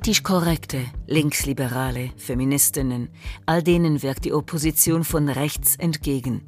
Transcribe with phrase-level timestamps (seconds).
[0.00, 3.10] Politisch korrekte, Linksliberale, Feministinnen,
[3.44, 6.40] all denen wirkt die Opposition von rechts entgegen.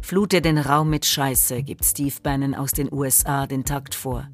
[0.00, 4.28] Flute den Raum mit Scheiße, gibt Steve Bannon aus den USA den Takt vor.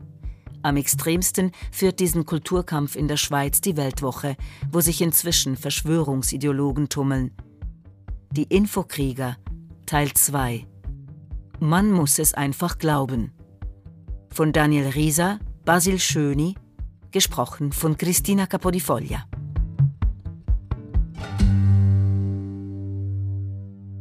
[0.60, 4.36] Am extremsten führt diesen Kulturkampf in der Schweiz die Weltwoche,
[4.70, 7.30] wo sich inzwischen Verschwörungsideologen tummeln.
[8.32, 9.38] Die Infokrieger,
[9.86, 10.66] Teil 2.
[11.58, 13.32] Man muss es einfach glauben.
[14.28, 16.54] Von Daniel Rieser, Basil Schöni,
[17.12, 19.24] gesprochen von Christina Capodifoglia.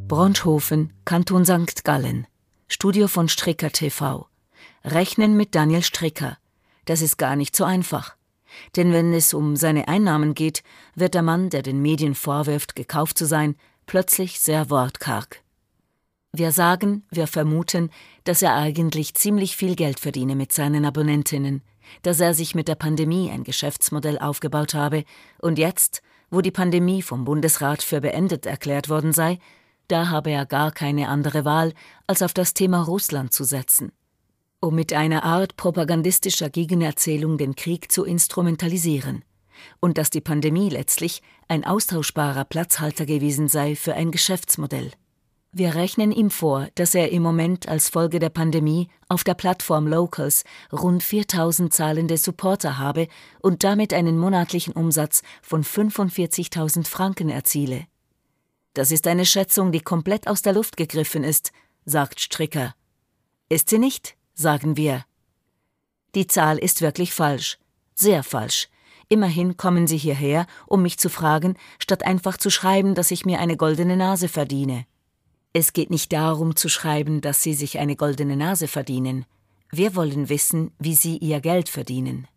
[0.08, 1.84] Bronschhofen, Kanton St.
[1.84, 2.28] Gallen.
[2.68, 4.28] Studio von Stricker TV.
[4.84, 6.38] Rechnen mit Daniel Stricker.
[6.86, 8.16] Das ist gar nicht so einfach.
[8.76, 10.64] Denn wenn es um seine Einnahmen geht,
[10.96, 15.44] wird der Mann, der den Medien vorwirft, gekauft zu sein, plötzlich sehr wortkarg.
[16.32, 17.90] Wir sagen, wir vermuten,
[18.24, 21.64] dass er eigentlich ziemlich viel Geld verdiene mit seinen Abonnentinnen
[22.02, 25.04] dass er sich mit der Pandemie ein Geschäftsmodell aufgebaut habe
[25.42, 29.40] und jetzt, wo die Pandemie vom Bundesrat für beendet erklärt worden sei,
[29.88, 31.74] da habe er gar keine andere Wahl,
[32.08, 33.92] als auf das Thema Russland zu setzen,
[34.60, 39.24] um mit einer Art propagandistischer Gegenerzählung den Krieg zu instrumentalisieren,
[39.80, 44.92] und dass die Pandemie letztlich ein austauschbarer Platzhalter gewesen sei für ein Geschäftsmodell.
[45.58, 49.88] Wir rechnen ihm vor, dass er im Moment als Folge der Pandemie auf der Plattform
[49.88, 53.08] Locals rund 4000 zahlende Supporter habe
[53.40, 57.88] und damit einen monatlichen Umsatz von 45.000 Franken erziele.
[58.76, 61.52] Das ist eine Schätzung, die komplett aus der Luft gegriffen ist,
[61.86, 62.76] sagt Stricker.
[63.50, 65.06] Ist sie nicht, sagen wir.
[66.14, 67.58] Die Zahl ist wirklich falsch,
[67.96, 68.70] sehr falsch.
[69.10, 73.40] Immerhin kommen Sie hierher, um mich zu fragen, statt einfach zu schreiben, dass ich mir
[73.40, 74.86] eine goldene Nase verdiene.
[75.60, 79.26] Es geht nicht darum zu schreiben, dass Sie sich eine goldene Nase verdienen.
[79.72, 82.28] Wir wollen wissen, wie Sie Ihr Geld verdienen.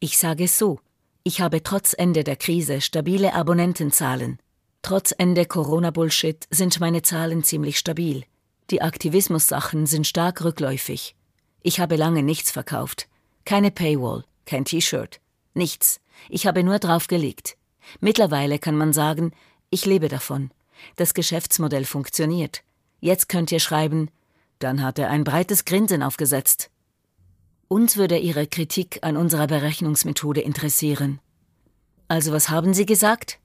[0.00, 0.80] Ich sage es so,
[1.24, 4.38] ich habe trotz Ende der Krise stabile Abonnentenzahlen.
[4.80, 8.24] Trotz Ende Corona-Bullshit sind meine Zahlen ziemlich stabil.
[8.70, 11.14] Die Aktivismus-Sachen sind stark rückläufig.
[11.60, 13.08] Ich habe lange nichts verkauft.
[13.44, 15.20] Keine Paywall, kein T-Shirt,
[15.52, 16.00] nichts.
[16.30, 17.58] Ich habe nur draufgelegt.
[18.00, 19.32] Mittlerweile kann man sagen,
[19.68, 20.50] ich lebe davon.
[20.96, 22.62] Das Geschäftsmodell funktioniert.
[23.00, 24.10] Jetzt könnt ihr schreiben,
[24.58, 26.70] dann hat er ein breites Grinsen aufgesetzt.
[27.68, 31.20] Uns würde Ihre Kritik an unserer Berechnungsmethode interessieren.
[32.06, 33.38] Also was haben Sie gesagt?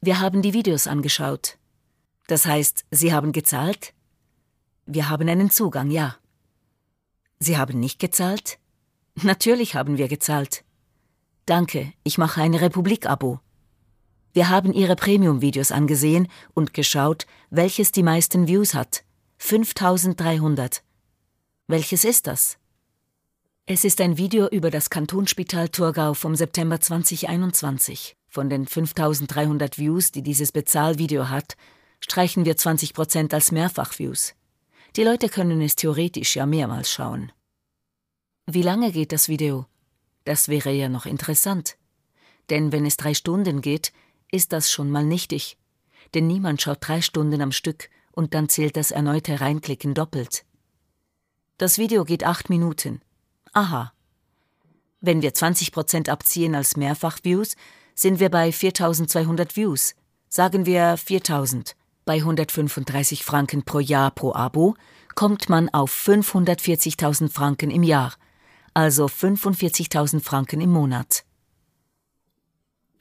[0.00, 1.56] Wir haben die Videos angeschaut.
[2.26, 3.92] Das heißt, Sie haben gezahlt?
[4.86, 6.16] Wir haben einen Zugang, ja.
[7.38, 8.58] Sie haben nicht gezahlt?
[9.22, 10.64] Natürlich haben wir gezahlt.
[11.46, 13.40] Danke, ich mache ein Republik-Abo.
[14.32, 19.02] Wir haben ihre Premium-Videos angesehen und geschaut, welches die meisten Views hat.
[19.38, 20.82] 5300.
[21.66, 22.58] Welches ist das?
[23.66, 28.16] Es ist ein Video über das Kantonsspital Thurgau vom September 2021.
[28.28, 31.56] Von den 5300 Views, die dieses Bezahlvideo hat,
[32.00, 34.34] streichen wir 20 Prozent als Mehrfachviews.
[34.96, 37.32] Die Leute können es theoretisch ja mehrmals schauen.
[38.46, 39.66] Wie lange geht das Video?
[40.24, 41.76] Das wäre ja noch interessant.
[42.50, 43.92] Denn wenn es drei Stunden geht,
[44.30, 45.58] ist das schon mal nichtig.
[46.14, 50.44] Denn niemand schaut drei Stunden am Stück und dann zählt das erneute Reinklicken doppelt.
[51.58, 53.00] Das Video geht acht Minuten.
[53.52, 53.92] Aha.
[55.00, 57.56] Wenn wir 20 Prozent abziehen als Mehrfach-Views,
[57.94, 59.94] sind wir bei 4200 Views.
[60.28, 61.76] Sagen wir 4000.
[62.04, 64.74] Bei 135 Franken pro Jahr pro Abo
[65.14, 68.14] kommt man auf 540.000 Franken im Jahr,
[68.74, 71.24] also 45.000 Franken im Monat.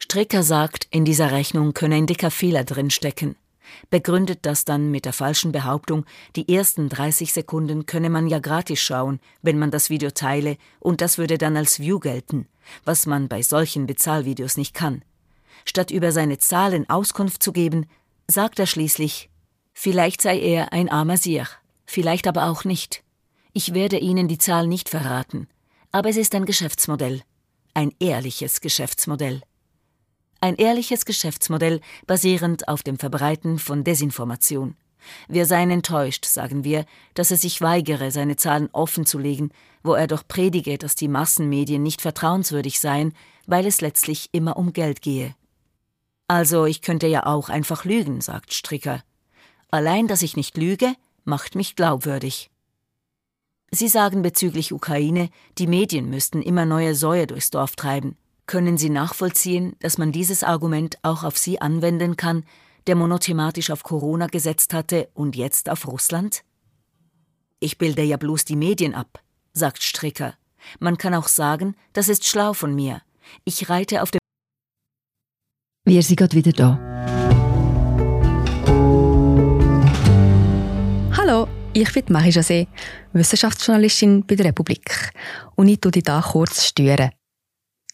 [0.02, 3.36] Stricker sagt, in dieser Rechnung könne ein dicker Fehler drinstecken.
[3.90, 6.06] Begründet das dann mit der falschen Behauptung,
[6.36, 11.02] die ersten 30 Sekunden könne man ja gratis schauen, wenn man das Video teile, und
[11.02, 12.48] das würde dann als View gelten,
[12.86, 15.04] was man bei solchen Bezahlvideos nicht kann.
[15.66, 17.86] Statt über seine Zahlen Auskunft zu geben,
[18.28, 19.30] sagt er schließlich,
[19.74, 21.48] vielleicht sei er ein armer Sier,
[21.86, 23.04] vielleicht aber auch nicht.
[23.54, 25.48] Ich werde Ihnen die Zahl nicht verraten,
[25.92, 27.22] aber es ist ein Geschäftsmodell,
[27.74, 29.42] ein ehrliches Geschäftsmodell.
[30.42, 34.76] Ein ehrliches Geschäftsmodell basierend auf dem Verbreiten von Desinformation.
[35.28, 39.52] Wir seien enttäuscht, sagen wir, dass er sich weigere, seine Zahlen offenzulegen,
[39.84, 43.14] wo er doch predige, dass die Massenmedien nicht vertrauenswürdig seien,
[43.48, 45.36] weil es letztlich immer um Geld gehe.
[46.28, 49.04] Also ich könnte ja auch einfach lügen, sagt Stricker.
[49.72, 50.94] Allein, dass ich nicht lüge,
[51.24, 52.50] macht mich glaubwürdig.
[53.72, 58.18] Sie sagen bezüglich Ukraine, die Medien müssten immer neue Säue durchs Dorf treiben.
[58.50, 62.46] Können Sie nachvollziehen, dass man dieses Argument auch auf Sie anwenden kann,
[62.88, 66.42] der monothematisch auf Corona gesetzt hatte und jetzt auf Russland?
[67.60, 69.22] Ich bilde ja bloß die Medien ab,
[69.54, 70.34] sagt Stricker.
[70.80, 73.04] Man kann auch sagen, das ist schlau von mir.
[73.46, 74.18] Ich reite auf dem.
[75.86, 76.80] Wir sind gerade wieder da.
[81.16, 82.66] Hallo, ich bin Marie José,
[83.14, 85.12] Wissenschaftsjournalistin bei der Republik.
[85.56, 87.12] Und ich tue dich hier kurz stören.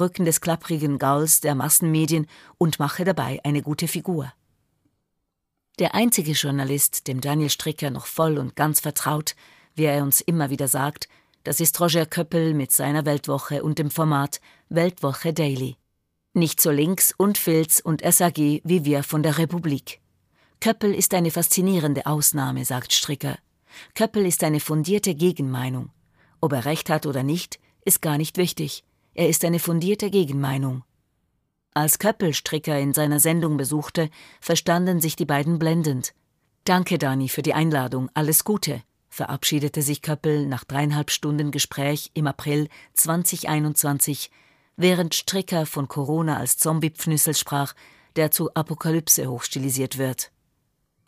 [0.00, 2.26] Rücken des klapprigen Gauls der Massenmedien
[2.58, 4.32] und mache dabei eine gute Figur.
[5.78, 9.34] Der einzige Journalist, dem Daniel Stricker noch voll und ganz vertraut,
[9.74, 11.08] wie er uns immer wieder sagt,
[11.44, 15.76] das ist Roger Köppel mit seiner Weltwoche und dem Format Weltwoche Daily.
[16.34, 20.00] Nicht so links und Filz und SAG wie wir von der Republik.
[20.60, 23.38] Köppel ist eine faszinierende Ausnahme, sagt Stricker.
[23.94, 25.90] Köppel ist eine fundierte Gegenmeinung.
[26.40, 28.84] Ob er recht hat oder nicht, ist gar nicht wichtig.
[29.20, 30.82] Er ist eine fundierte Gegenmeinung.
[31.74, 34.08] Als Köppel Stricker in seiner Sendung besuchte,
[34.40, 36.14] verstanden sich die beiden blendend.
[36.64, 38.08] Danke, Dani, für die Einladung.
[38.14, 44.30] Alles Gute, verabschiedete sich Köppel nach dreieinhalb Stunden Gespräch im April 2021
[44.78, 47.74] während Stricker von Corona als Zombie-Pfnüssel sprach,
[48.16, 50.32] der zu Apokalypse hochstilisiert wird.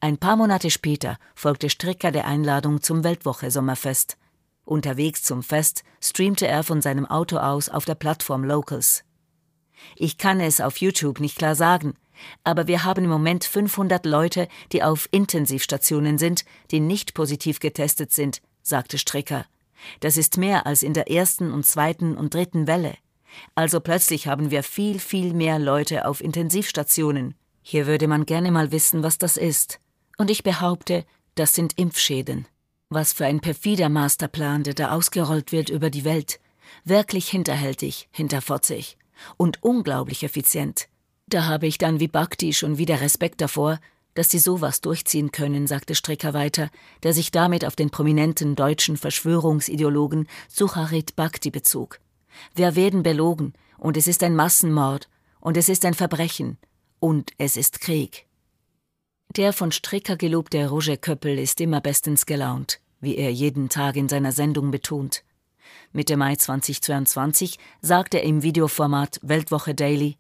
[0.00, 4.18] Ein paar Monate später folgte Stricker der Einladung zum Weltwoche-Sommerfest.
[4.72, 9.04] Unterwegs zum Fest streamte er von seinem Auto aus auf der Plattform Locals.
[9.96, 11.94] Ich kann es auf YouTube nicht klar sagen,
[12.44, 18.12] aber wir haben im Moment 500 Leute, die auf Intensivstationen sind, die nicht positiv getestet
[18.12, 19.44] sind, sagte Stricker.
[20.00, 22.94] Das ist mehr als in der ersten und zweiten und dritten Welle.
[23.54, 27.34] Also plötzlich haben wir viel, viel mehr Leute auf Intensivstationen.
[27.62, 29.80] Hier würde man gerne mal wissen, was das ist.
[30.18, 31.04] Und ich behaupte,
[31.34, 32.46] das sind Impfschäden.
[32.94, 36.40] Was für ein perfider Masterplan, der da ausgerollt wird über die Welt.
[36.84, 38.98] Wirklich hinterhältig, hinterfotzig.
[39.38, 40.88] Und unglaublich effizient.
[41.26, 43.80] Da habe ich dann wie Bhakti schon wieder Respekt davor,
[44.12, 46.68] dass sie sowas durchziehen können, sagte Stricker weiter,
[47.02, 51.98] der sich damit auf den prominenten deutschen Verschwörungsideologen Sucharit Bhakti bezog.
[52.54, 55.08] Wir werden belogen, und es ist ein Massenmord,
[55.40, 56.58] und es ist ein Verbrechen,
[57.00, 58.26] und es ist Krieg.
[59.36, 64.06] Der von Stricker gelobte Roger Köppel ist immer bestens gelaunt, wie er jeden Tag in
[64.06, 65.24] seiner Sendung betont.
[65.90, 70.18] Mitte Mai 2022 sagt er im Videoformat Weltwoche Daily,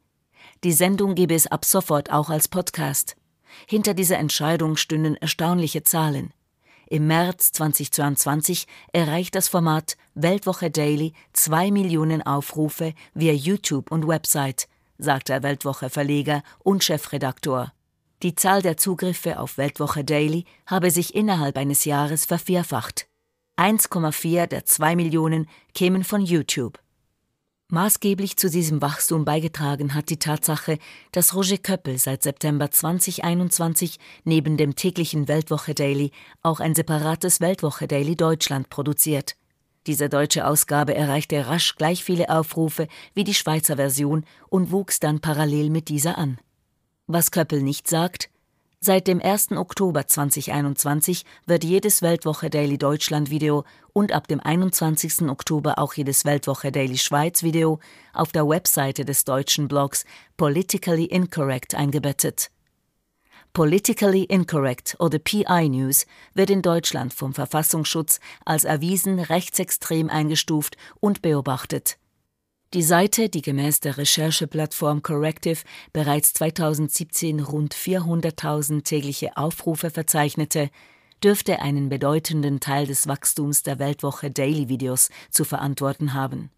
[0.64, 3.16] die Sendung gebe es ab sofort auch als Podcast.
[3.68, 6.32] Hinter dieser Entscheidung stünden erstaunliche Zahlen.
[6.88, 14.68] Im März 2022 erreicht das Format Weltwoche Daily zwei Millionen Aufrufe via YouTube und Website,
[14.96, 17.74] sagt der Weltwoche-Verleger und Chefredaktor.
[18.22, 23.08] Die Zahl der Zugriffe auf Weltwoche Daily habe sich innerhalb eines Jahres vervierfacht.
[23.58, 26.78] 1,4 der 2 Millionen kämen von YouTube.
[27.68, 30.78] Maßgeblich zu diesem Wachstum beigetragen hat die Tatsache,
[31.10, 36.12] dass Roger Köppel seit September 2021 neben dem täglichen Weltwoche Daily
[36.42, 39.36] auch ein separates Weltwoche Daily Deutschland produziert.
[39.88, 45.20] Diese deutsche Ausgabe erreichte rasch gleich viele Aufrufe wie die Schweizer Version und wuchs dann
[45.20, 46.38] parallel mit dieser an.
[47.14, 48.30] Was Köppel nicht sagt,
[48.80, 49.52] Seit dem 1.
[49.52, 55.28] Oktober 2021 wird jedes Weltwoche Daily Deutschland Video und ab dem 21.
[55.28, 57.80] Oktober auch jedes Weltwoche Daily Schweiz Video
[58.14, 60.06] auf der Webseite des deutschen Blogs
[60.38, 62.50] Politically Incorrect eingebettet.
[63.52, 71.20] Politically Incorrect oder PI News wird in Deutschland vom Verfassungsschutz als erwiesen rechtsextrem eingestuft und
[71.20, 71.98] beobachtet.
[72.74, 75.60] Die Seite, die gemäß der Rechercheplattform Corrective
[75.92, 80.70] bereits 2017 rund 400.000 tägliche Aufrufe verzeichnete,
[81.22, 86.50] dürfte einen bedeutenden Teil des Wachstums der Weltwoche Daily Videos zu verantworten haben.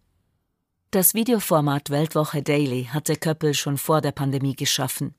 [0.91, 5.15] Das Videoformat Weltwoche Daily hatte Köppel schon vor der Pandemie geschaffen.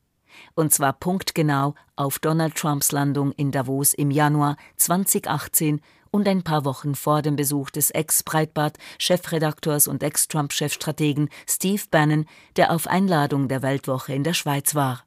[0.55, 6.65] Und zwar punktgenau auf Donald Trumps Landung in Davos im Januar 2018 und ein paar
[6.65, 14.15] Wochen vor dem Besuch des Ex-Breitbart-Chefredakteurs und Ex-Trump-Chefstrategen Steve Bannon, der auf Einladung der Weltwoche
[14.15, 15.05] in der Schweiz war.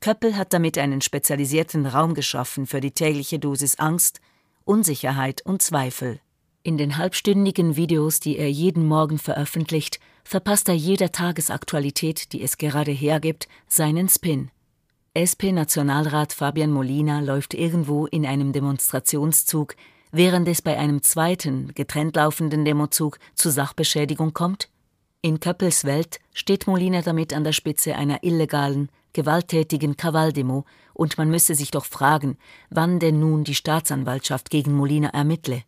[0.00, 4.20] Köppel hat damit einen spezialisierten Raum geschaffen für die tägliche Dosis Angst,
[4.64, 6.20] Unsicherheit und Zweifel.
[6.62, 12.58] In den halbstündigen Videos, die er jeden Morgen veröffentlicht, verpasst er jeder Tagesaktualität, die es
[12.58, 14.50] gerade hergibt, seinen Spin.
[15.16, 19.76] SP-Nationalrat Fabian Molina läuft irgendwo in einem Demonstrationszug,
[20.14, 24.68] während es bei einem zweiten, getrennt laufenden Demozug zu Sachbeschädigung kommt?
[25.22, 31.30] In Köppels Welt steht Molina damit an der Spitze einer illegalen, gewalttätigen Krawalldemo, und man
[31.30, 32.38] müsse sich doch fragen,
[32.70, 35.64] wann denn nun die Staatsanwaltschaft gegen Molina ermittle.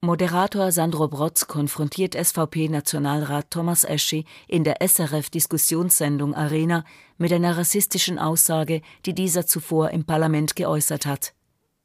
[0.00, 6.84] Moderator Sandro Brotz konfrontiert SVP-Nationalrat Thomas Eschi in der SRF-Diskussionssendung Arena
[7.18, 11.34] mit einer rassistischen Aussage, die dieser zuvor im Parlament geäußert hat.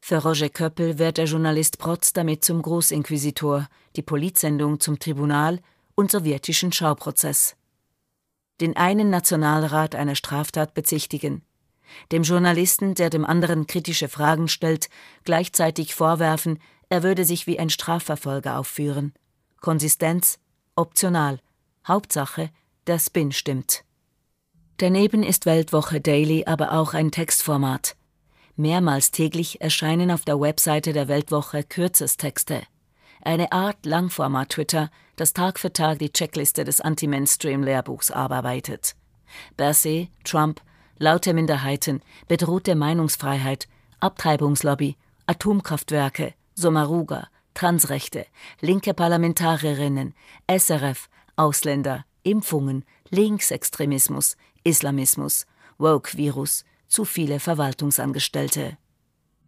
[0.09, 5.59] Für Roger Köppel wird der Journalist Brotz damit zum Großinquisitor, die Politsendung zum Tribunal
[5.95, 7.57] und sowjetischen Schauprozess.
[8.61, 11.41] Den einen Nationalrat einer Straftat bezichtigen,
[12.13, 14.87] dem Journalisten, der dem anderen kritische Fragen stellt,
[15.25, 19.11] gleichzeitig vorwerfen, er würde sich wie ein Strafverfolger aufführen.
[19.59, 20.39] Konsistenz
[20.77, 21.41] optional.
[21.85, 22.49] Hauptsache,
[22.87, 23.83] der Spin stimmt.
[24.77, 27.96] Daneben ist Weltwoche Daily aber auch ein Textformat.
[28.59, 32.63] Mehrmals täglich erscheinen auf der Webseite der Weltwoche Kürzestexte.
[33.21, 38.95] Eine Art Langformat-Twitter, das Tag für Tag die Checkliste des Anti-Mainstream-Lehrbuchs abarbeitet.
[39.57, 40.59] Berset, Trump,
[40.97, 43.67] laute Minderheiten, bedrohte Meinungsfreiheit,
[43.99, 44.95] Abtreibungslobby,
[45.27, 48.25] Atomkraftwerke, Sommaruga, Transrechte,
[48.59, 50.15] linke Parlamentarierinnen,
[50.49, 55.45] SRF, Ausländer, Impfungen, Linksextremismus, Islamismus,
[55.77, 58.77] Woke-Virus, zu viele Verwaltungsangestellte.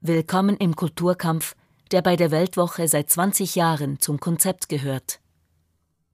[0.01, 1.55] Willkommen im Kulturkampf,
[1.91, 5.19] der bei der Weltwoche seit 20 Jahren zum Konzept gehört.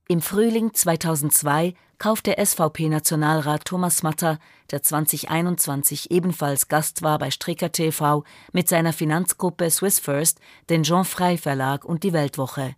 [0.08, 4.38] Im Frühling 2002 kaufte SVP-Nationalrat Thomas Matter,
[4.72, 10.39] der 2021 ebenfalls Gast war bei Stricker TV, mit seiner Finanzgruppe Swiss First
[10.70, 12.75] den Jean Frey Verlag und die Weltwoche.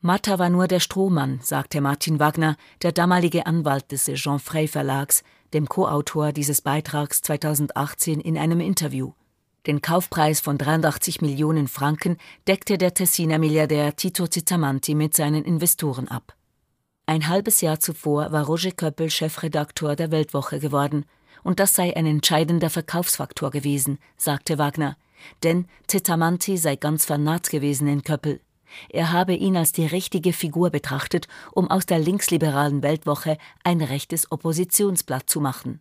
[0.00, 5.24] Matter war nur der Strohmann, sagte Martin Wagner, der damalige Anwalt des Jean Frey Verlags,
[5.54, 9.12] dem Co-Autor dieses Beitrags 2018 in einem Interview.
[9.66, 16.08] Den Kaufpreis von 83 Millionen Franken deckte der Tessiner Milliardär Tito Zittamanti mit seinen Investoren
[16.08, 16.34] ab.
[17.06, 21.04] Ein halbes Jahr zuvor war Roger Köppel Chefredaktor der Weltwoche geworden,
[21.42, 24.96] und das sei ein entscheidender Verkaufsfaktor gewesen, sagte Wagner.
[25.42, 28.40] Denn Zetamanti sei ganz vernarrt gewesen in Köppel.
[28.88, 34.30] Er habe ihn als die richtige Figur betrachtet, um aus der linksliberalen Weltwoche ein rechtes
[34.30, 35.80] Oppositionsblatt zu machen.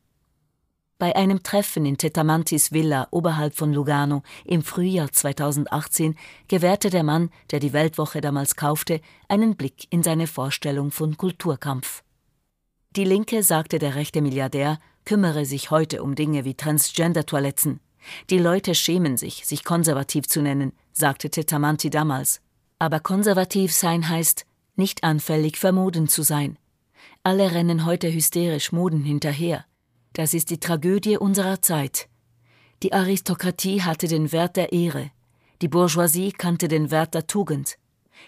[1.00, 6.16] Bei einem Treffen in Tetamantis Villa oberhalb von Lugano im Frühjahr 2018
[6.48, 12.04] gewährte der Mann, der die Weltwoche damals kaufte, einen Blick in seine Vorstellung von Kulturkampf.
[12.96, 17.80] Die Linke, sagte der rechte Milliardär, kümmere sich heute um Dinge wie Transgender-Toiletten.
[18.32, 22.42] Die Leute schämen sich, sich konservativ zu nennen, sagte Tetamanti damals.
[22.80, 26.58] Aber konservativ sein heißt, nicht anfällig für Moden zu sein.
[27.24, 29.66] Alle rennen heute hysterisch Moden hinterher.
[30.14, 32.08] Das ist die Tragödie unserer Zeit.
[32.84, 35.12] Die Aristokratie hatte den Wert der Ehre,
[35.62, 37.78] die Bourgeoisie kannte den Wert der Tugend.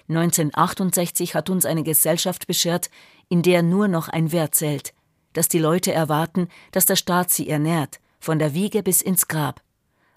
[0.07, 2.89] 1968 hat uns eine Gesellschaft beschert,
[3.27, 4.93] in der nur noch ein Wert zählt,
[5.33, 9.61] dass die Leute erwarten, dass der Staat sie ernährt, von der Wiege bis ins Grab.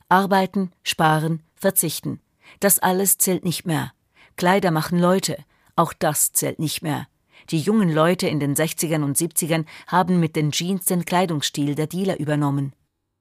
[0.08, 2.20] Arbeiten, sparen, verzichten.
[2.60, 3.92] Das alles zählt nicht mehr.
[4.36, 5.36] Kleider machen Leute,
[5.76, 7.06] auch das zählt nicht mehr.
[7.50, 11.86] Die jungen Leute in den 60ern und 70ern haben mit den Jeans den Kleidungsstil der
[11.86, 12.72] Dealer übernommen.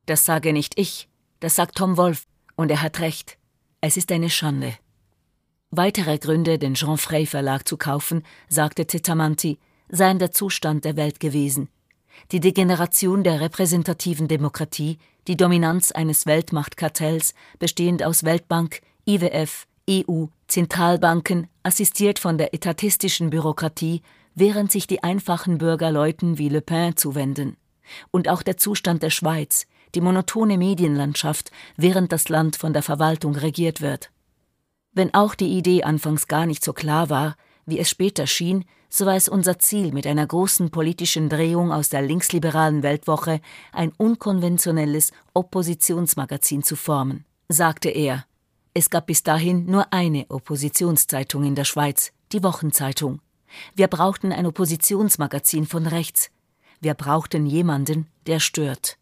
[0.05, 3.37] Das sage nicht ich, das sagt Tom Wolf, und er hat recht.
[3.81, 4.73] Es ist eine Schande.
[5.71, 9.57] Weitere Gründe, den Jean Frey Verlag zu kaufen, sagte Tetamanti,
[9.89, 11.69] seien der Zustand der Welt gewesen.
[12.31, 21.47] Die Degeneration der repräsentativen Demokratie, die Dominanz eines Weltmachtkartells, bestehend aus Weltbank, IWF, EU, Zentralbanken,
[21.63, 24.01] assistiert von der etatistischen Bürokratie,
[24.35, 27.57] während sich die einfachen Bürger Leuten wie Le Pen zuwenden.
[28.11, 33.35] Und auch der Zustand der Schweiz, die monotone Medienlandschaft, während das Land von der Verwaltung
[33.35, 34.11] regiert wird.
[34.93, 37.35] Wenn auch die Idee anfangs gar nicht so klar war,
[37.65, 41.88] wie es später schien, so war es unser Ziel, mit einer großen politischen Drehung aus
[41.88, 43.39] der linksliberalen Weltwoche
[43.71, 48.25] ein unkonventionelles Oppositionsmagazin zu formen, sagte er.
[48.73, 53.19] Es gab bis dahin nur eine Oppositionszeitung in der Schweiz, die Wochenzeitung.
[53.75, 56.29] Wir brauchten ein Oppositionsmagazin von rechts.
[56.79, 58.97] Wir brauchten jemanden, der stört.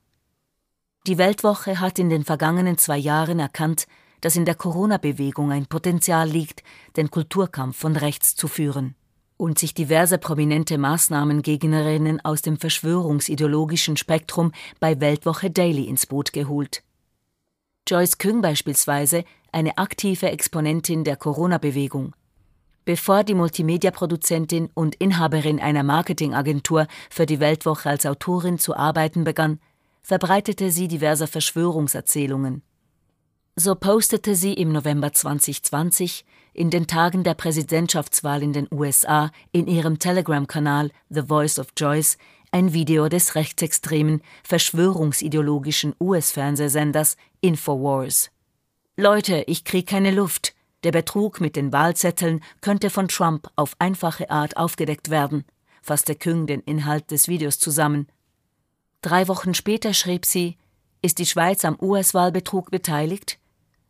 [1.06, 3.86] Die Weltwoche hat in den vergangenen zwei Jahren erkannt,
[4.22, 6.64] dass in der Corona-Bewegung ein Potenzial liegt,
[6.98, 8.96] den Kulturkampf von rechts zu führen
[9.38, 16.84] und sich diverse prominente Maßnahmengegnerinnen aus dem verschwörungsideologischen Spektrum bei Weltwoche Daily ins Boot geholt.
[17.88, 22.16] Joyce Küng beispielsweise, eine aktive Exponentin der Corona-Bewegung.
[22.86, 29.60] Bevor die Multimedia-Produzentin und Inhaberin einer Marketingagentur für die Weltwoche als Autorin zu arbeiten begann,
[30.02, 32.64] verbreitete sie diverse Verschwörungserzählungen.
[33.56, 39.68] So postete sie im November 2020 in den Tagen der Präsidentschaftswahl in den USA in
[39.68, 42.18] ihrem Telegram-Kanal The Voice of Joyce
[42.52, 48.32] ein Video des rechtsextremen, verschwörungsideologischen US-Fernsehsenders Infowars.
[49.00, 50.54] Leute, ich krieg keine Luft.
[50.84, 55.46] Der Betrug mit den Wahlzetteln könnte von Trump auf einfache Art aufgedeckt werden,
[55.82, 58.08] fasste Küng den Inhalt des Videos zusammen.
[59.00, 60.58] Drei Wochen später schrieb sie,
[61.02, 63.40] ist die Schweiz am US-Wahlbetrug beteiligt?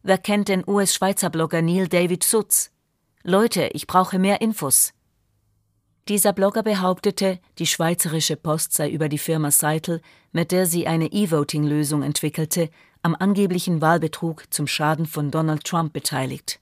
[0.03, 2.69] Wer kennt den US-Schweizer Blogger Neil David Sutz?
[3.23, 4.93] Leute, ich brauche mehr Infos.
[6.07, 10.01] Dieser Blogger behauptete, die Schweizerische Post sei über die Firma Seitel,
[10.31, 12.69] mit der sie eine E-Voting-Lösung entwickelte,
[13.01, 16.59] am angeblichen Wahlbetrug zum Schaden von Donald Trump beteiligt.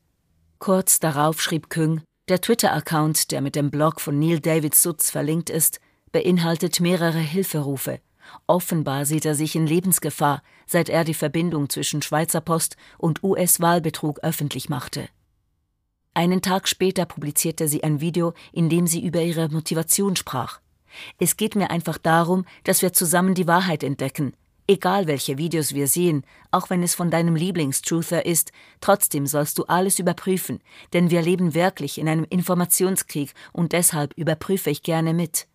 [0.60, 5.50] Kurz darauf schrieb Küng, der Twitter-Account, der mit dem Blog von Neil David Sutz verlinkt
[5.50, 5.79] ist,
[6.12, 8.00] beinhaltet mehrere Hilferufe.
[8.46, 14.20] Offenbar sieht er sich in Lebensgefahr, seit er die Verbindung zwischen Schweizer Post und US-Wahlbetrug
[14.20, 15.08] öffentlich machte.
[16.13, 20.60] Einen Tag später publizierte sie ein Video, in dem sie über ihre Motivation sprach.
[21.20, 24.34] Es geht mir einfach darum, dass wir zusammen die Wahrheit entdecken.
[24.69, 29.63] Egal welche Videos wir sehen, auch wenn es von deinem Lieblingstruther ist, trotzdem sollst du
[29.63, 30.59] alles überprüfen,
[30.91, 35.47] denn wir leben wirklich in einem Informationskrieg und deshalb überprüfe ich gerne mit.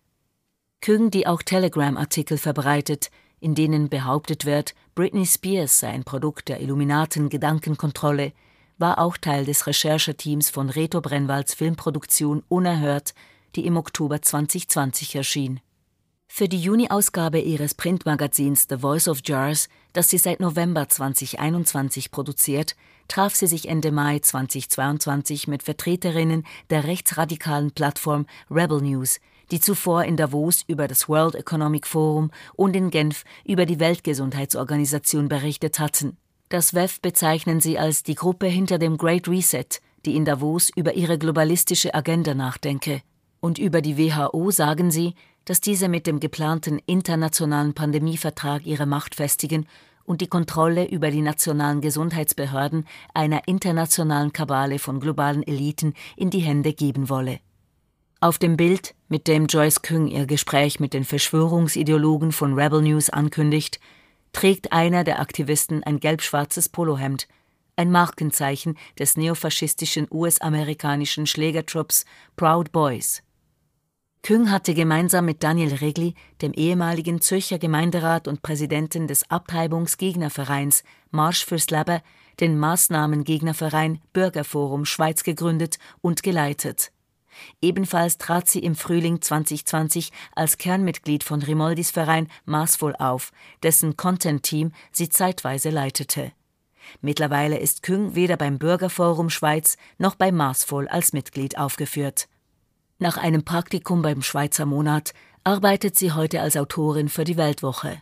[0.81, 6.59] Küng, die auch Telegram-Artikel verbreitet, in denen behauptet wird, Britney Spears sei ein Produkt der
[6.59, 8.33] Illuminaten Gedankenkontrolle,
[8.79, 13.13] war auch Teil des Rechercheteams von Reto Brennwalds Filmproduktion Unerhört,
[13.55, 15.59] die im Oktober 2020 erschien.
[16.35, 22.75] Für die Juni-Ausgabe ihres Printmagazins The Voice of Jars, das sie seit November 2021 produziert,
[23.07, 29.19] traf sie sich Ende Mai 2022 mit Vertreterinnen der rechtsradikalen Plattform Rebel News,
[29.51, 35.29] die zuvor in Davos über das World Economic Forum und in Genf über die Weltgesundheitsorganisation
[35.29, 36.17] berichtet hatten.
[36.49, 39.67] Das WEF bezeichnen sie als die Gruppe hinter dem Great Reset,
[40.03, 43.03] die in Davos über ihre globalistische Agenda nachdenke.
[43.39, 45.15] Und über die WHO sagen sie,
[45.45, 49.67] dass diese mit dem geplanten internationalen Pandemievertrag ihre Macht festigen
[50.05, 56.39] und die Kontrolle über die nationalen Gesundheitsbehörden einer internationalen Kabale von globalen Eliten in die
[56.39, 57.39] Hände geben wolle.
[58.19, 63.09] Auf dem Bild, mit dem Joyce Küng ihr Gespräch mit den Verschwörungsideologen von Rebel News
[63.09, 63.79] ankündigt,
[64.31, 67.27] trägt einer der Aktivisten ein gelb-schwarzes Polohemd,
[67.75, 73.23] ein Markenzeichen des neofaschistischen US-amerikanischen Schlägertrupps Proud Boys.
[74.23, 81.43] Küng hatte gemeinsam mit Daniel Regli, dem ehemaligen Zürcher Gemeinderat und Präsidenten des Abtreibungsgegnervereins Marsch
[81.43, 81.99] fürs Leben,
[82.39, 86.93] den Maßnahmengegnerverein Bürgerforum Schweiz gegründet und geleitet.
[87.61, 94.71] Ebenfalls trat sie im Frühling 2020 als Kernmitglied von Rimoldis Verein Maßvoll auf, dessen Content-Team
[94.93, 96.31] sie zeitweise leitete.
[97.01, 102.29] Mittlerweile ist Küng weder beim Bürgerforum Schweiz noch bei Maßvoll als Mitglied aufgeführt.
[102.99, 108.01] Nach einem Praktikum beim Schweizer Monat arbeitet sie heute als Autorin für die Weltwoche.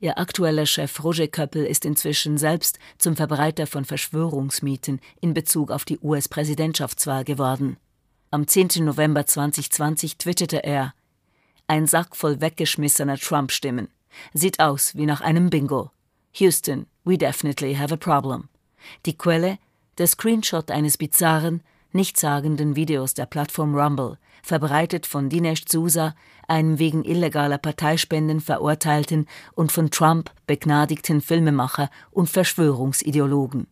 [0.00, 5.84] Ihr aktueller Chef Roger Köppel ist inzwischen selbst zum Verbreiter von Verschwörungsmieten in Bezug auf
[5.84, 7.76] die US-Präsidentschaftswahl geworden.
[8.30, 8.84] Am 10.
[8.84, 10.94] November 2020 twitterte er:
[11.66, 13.88] Ein Sack voll weggeschmissener Trump-Stimmen.
[14.32, 15.90] Sieht aus wie nach einem Bingo.
[16.34, 18.48] Houston, we definitely have a problem.
[19.06, 19.58] Die Quelle:
[19.98, 21.62] der Screenshot eines bizarren,
[21.94, 26.14] nichtssagenden Videos der Plattform Rumble, verbreitet von Dinesh Sousa,
[26.48, 33.66] einem wegen illegaler Parteispenden verurteilten und von Trump begnadigten Filmemacher und Verschwörungsideologen.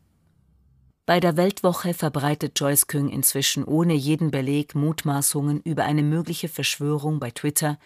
[1.04, 7.18] Bei der Weltwoche verbreitet Joyce Küng inzwischen ohne jeden Beleg Mutmaßungen über eine mögliche Verschwörung
[7.18, 7.76] bei Twitter,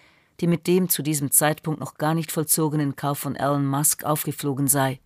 [0.40, 4.68] die mit dem zu diesem Zeitpunkt noch gar nicht vollzogenen Kauf von Elon Musk aufgeflogen
[4.68, 5.00] sei.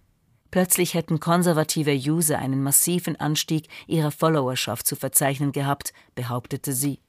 [0.51, 7.01] Plötzlich hätten konservative User einen massiven Anstieg ihrer Followerschaft zu verzeichnen gehabt, behauptete sie.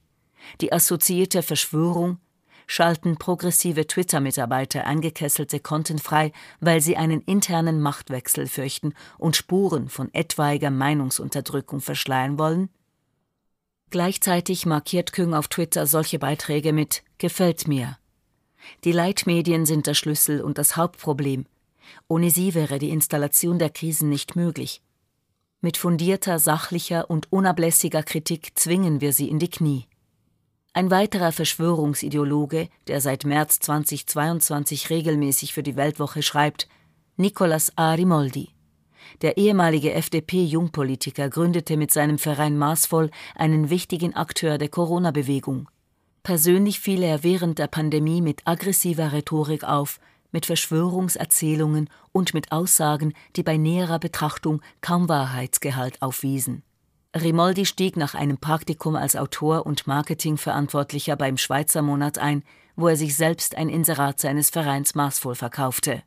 [0.59, 2.19] Die assoziierte Verschwörung
[2.67, 10.13] schalten progressive Twitter-Mitarbeiter angekesselte Konten frei, weil sie einen internen Machtwechsel fürchten und Spuren von
[10.13, 12.69] etwaiger Meinungsunterdrückung verschleiern wollen?
[13.89, 17.97] Gleichzeitig markiert Küng auf Twitter solche Beiträge mit Gefällt mir.
[18.83, 21.45] Die Leitmedien sind der Schlüssel und das Hauptproblem.
[22.07, 24.81] Ohne sie wäre die Installation der Krisen nicht möglich.
[25.61, 29.85] Mit fundierter, sachlicher und unablässiger Kritik zwingen wir sie in die Knie.
[30.73, 36.67] Ein weiterer Verschwörungsideologe, der seit März 2022 regelmäßig für die Weltwoche schreibt,
[37.17, 38.49] Nicolas Arimoldi.
[39.21, 45.69] Der ehemalige FDP-Jungpolitiker gründete mit seinem Verein Maßvoll einen wichtigen Akteur der Corona-Bewegung.
[46.23, 49.99] Persönlich fiel er während der Pandemie mit aggressiver Rhetorik auf,
[50.31, 56.63] mit Verschwörungserzählungen und mit Aussagen, die bei näherer Betrachtung kaum Wahrheitsgehalt aufwiesen.
[57.15, 62.43] Rimoldi stieg nach einem Praktikum als Autor und Marketingverantwortlicher beim Schweizer Monat ein,
[62.75, 66.03] wo er sich selbst ein Inserat seines Vereins maßvoll verkaufte.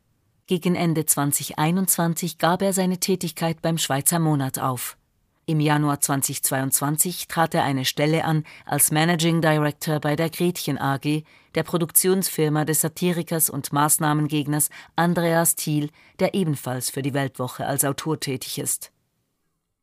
[0.47, 4.97] Gegen Ende 2021 gab er seine Tätigkeit beim Schweizer Monat auf.
[5.47, 11.23] Im Januar 2022 trat er eine Stelle an als Managing Director bei der Gretchen AG,
[11.53, 18.19] der Produktionsfirma des Satirikers und Maßnahmengegners Andreas Thiel, der ebenfalls für die Weltwoche als Autor
[18.19, 18.91] tätig ist.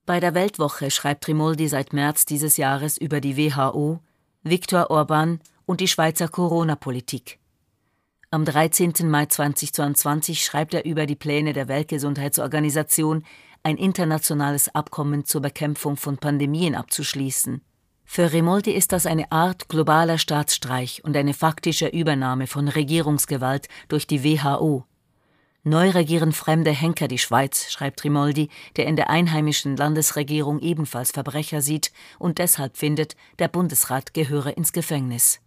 [0.04, 4.00] Bei der Weltwoche schreibt Trimoldi seit März dieses Jahres über die WHO,
[4.42, 7.38] Viktor Orban und die Schweizer Corona-Politik.
[8.32, 8.94] Am 13.
[9.08, 13.24] Mai 2022 schreibt er über die Pläne der Weltgesundheitsorganisation,
[13.62, 17.62] ein internationales Abkommen zur Bekämpfung von Pandemien abzuschließen.
[18.04, 24.06] Für Remoldi ist das eine Art globaler Staatsstreich und eine faktische Übernahme von Regierungsgewalt durch
[24.06, 24.84] die WHO.
[25.64, 31.62] Neu regieren fremde Henker die Schweiz, schreibt Rimoldi, der in der einheimischen Landesregierung ebenfalls Verbrecher
[31.62, 35.41] sieht und deshalb findet, der Bundesrat gehöre ins Gefängnis.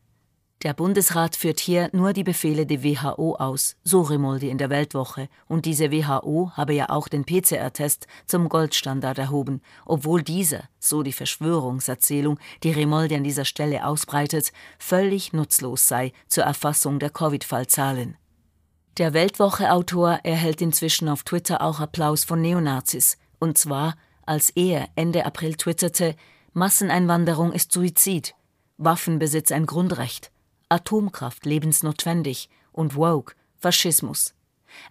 [0.65, 5.30] Der Bundesrat führt hier nur die Befehle der WHO aus, so Rimoldi in der Weltwoche,
[5.47, 11.13] und diese WHO habe ja auch den PCR-Test zum Goldstandard erhoben, obwohl dieser, so die
[11.13, 18.17] Verschwörungserzählung, die Rimoldi an dieser Stelle ausbreitet, völlig nutzlos sei zur Erfassung der Covid-Fallzahlen.
[18.97, 25.28] Der Weltwoche-Autor erhält inzwischen auf Twitter auch Applaus von Neonazis, und zwar, als er Ende
[25.28, 26.15] April twitterte,
[26.54, 28.34] Masseneinwanderung ist Suizid,
[28.78, 30.32] Waffenbesitz ein Grundrecht,
[30.69, 34.34] Atomkraft lebensnotwendig und Woke, Faschismus.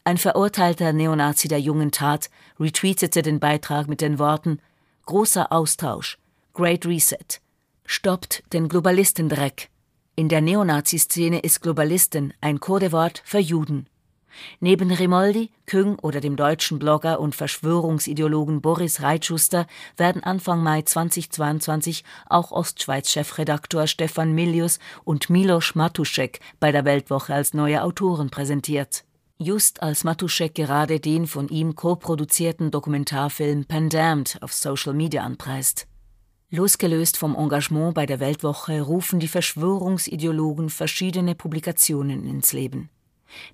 [0.05, 4.61] Ein verurteilter Neonazi der jungen Tat retweetete den Beitrag mit den Worten
[5.07, 6.19] Großer Austausch,
[6.55, 7.41] Great Reset,
[7.85, 9.69] stoppt den Globalistendreck.
[10.17, 13.87] In der Neonazi-Szene ist Globalisten ein Codewort für Juden.
[14.61, 19.67] Neben Rimoldi, Küng oder dem deutschen Blogger und Verschwörungsideologen Boris Reitschuster
[19.97, 27.55] werden Anfang Mai 2022 auch Ostschweiz-Chefredaktor Stefan Milius und Milos Matuszek bei der Weltwoche als
[27.55, 29.05] neue Autoren präsentiert.
[29.39, 35.89] Just als Matuszek gerade den von ihm co-produzierten Dokumentarfilm Pandemd auf Social Media anpreist.
[36.51, 42.91] Losgelöst vom Engagement bei der Weltwoche rufen die Verschwörungsideologen verschiedene Publikationen ins Leben.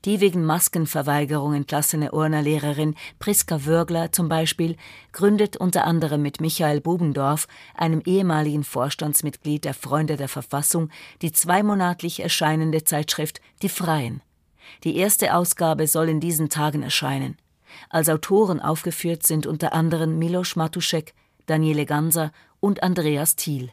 [0.04, 4.76] Die wegen Maskenverweigerung entlassene Urnerlehrerin Priska Würgler zum Beispiel
[5.12, 10.90] gründet unter anderem mit Michael Bubendorf, einem ehemaligen Vorstandsmitglied der Freunde der Verfassung,
[11.22, 14.22] die zweimonatlich erscheinende Zeitschrift Die Freien.
[14.84, 17.36] Die erste Ausgabe soll in diesen Tagen erscheinen.
[17.88, 21.14] Als Autoren aufgeführt sind unter anderem Milos Matuszek,
[21.46, 23.70] Daniele Ganser und Andreas Thiel.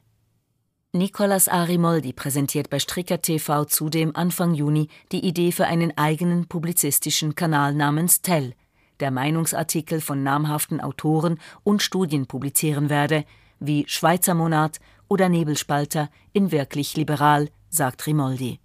[0.93, 7.35] Nicolas Arimoldi präsentiert bei Stricker TV zudem Anfang Juni die Idee für einen eigenen publizistischen
[7.35, 8.53] Kanal namens Tell,
[9.01, 13.25] der Meinungsartikel von namhaften Autoren und Studien publizieren werde,
[13.59, 18.59] wie Schweizer Monat oder Nebelspalter in wirklich liberal, sagt Rimoldi.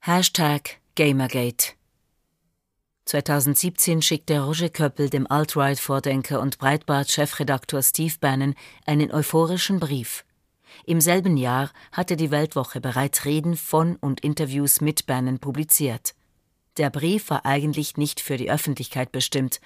[0.00, 1.77] Hashtag Gamergate
[3.08, 10.26] 2017 schickte Roger Köppel dem Alt-Right-Vordenker und Breitbart-Chefredaktor Steve Bannon einen euphorischen Brief.
[10.84, 16.14] Im selben Jahr hatte die Weltwoche bereits Reden von und Interviews mit Bannon publiziert.
[16.76, 19.58] Der Brief war eigentlich nicht für die Öffentlichkeit bestimmt,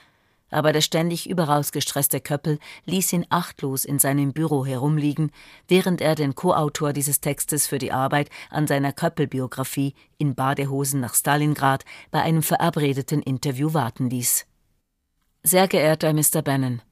[0.52, 5.32] aber der ständig überaus gestresste Köppel ließ ihn achtlos in seinem Büro herumliegen,
[5.68, 11.14] während er den Co-Autor dieses Textes für die Arbeit an seiner Köppel-Biografie in Badehosen nach
[11.14, 14.46] Stalingrad bei einem verabredeten Interview warten ließ.
[15.42, 16.42] Sehr geehrter Mr.
[16.42, 16.82] Bannon,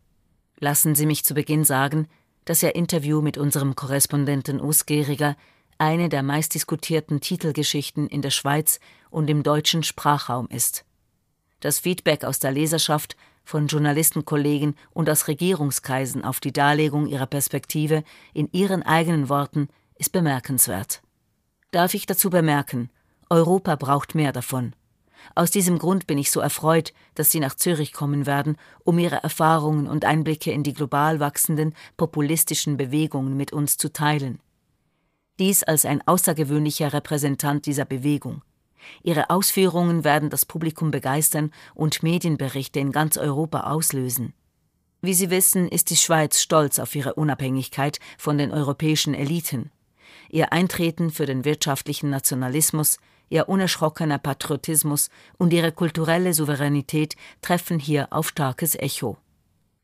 [0.59, 2.09] lassen Sie mich zu Beginn sagen,
[2.45, 5.37] dass Ihr Interview mit unserem Korrespondenten Urs Gehriger
[5.79, 10.85] eine der meistdiskutierten Titelgeschichten in der Schweiz und im deutschen Sprachraum ist.
[11.61, 18.05] Das Feedback aus der Leserschaft von Journalistenkollegen und aus Regierungskreisen auf die Darlegung ihrer Perspektive
[18.33, 21.03] in ihren eigenen Worten ist bemerkenswert.
[21.71, 22.91] Darf ich dazu bemerken,
[23.29, 24.75] Europa braucht mehr davon.
[25.35, 29.23] Aus diesem Grund bin ich so erfreut, dass Sie nach Zürich kommen werden, um Ihre
[29.23, 34.41] Erfahrungen und Einblicke in die global wachsenden populistischen Bewegungen mit uns zu teilen.
[35.39, 38.43] Dies als ein außergewöhnlicher Repräsentant dieser Bewegung.
[39.03, 44.35] Ihre Ausführungen werden das Publikum begeistern und Medienberichte in ganz Europa auslösen.
[45.03, 49.71] Wie Sie wissen, ist die Schweiz stolz auf ihre Unabhängigkeit von den europäischen Eliten.
[50.29, 52.99] Ihr Eintreten für den wirtschaftlichen Nationalismus,
[53.31, 59.17] ihr unerschrockener Patriotismus und ihre kulturelle Souveränität treffen hier auf starkes Echo.